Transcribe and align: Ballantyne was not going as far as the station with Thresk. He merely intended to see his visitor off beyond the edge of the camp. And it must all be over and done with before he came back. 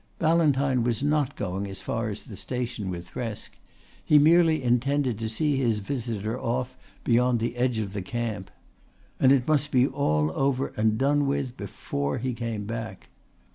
Ballantyne 0.17 0.81
was 0.83 1.03
not 1.03 1.35
going 1.35 1.67
as 1.67 1.79
far 1.79 2.09
as 2.09 2.23
the 2.23 2.35
station 2.35 2.89
with 2.89 3.11
Thresk. 3.11 3.49
He 4.03 4.17
merely 4.17 4.63
intended 4.63 5.19
to 5.19 5.29
see 5.29 5.57
his 5.57 5.77
visitor 5.77 6.39
off 6.41 6.75
beyond 7.03 7.39
the 7.39 7.55
edge 7.55 7.77
of 7.77 7.93
the 7.93 8.01
camp. 8.01 8.49
And 9.19 9.31
it 9.31 9.47
must 9.47 9.67
all 9.75 10.23
be 10.25 10.33
over 10.33 10.73
and 10.75 10.97
done 10.97 11.27
with 11.27 11.55
before 11.55 12.17
he 12.17 12.33
came 12.33 12.65
back. 12.65 13.09